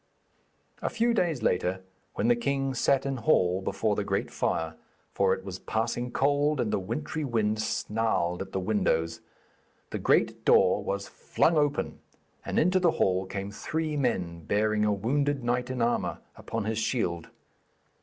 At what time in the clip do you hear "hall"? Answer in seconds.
3.17-3.61, 12.97-13.27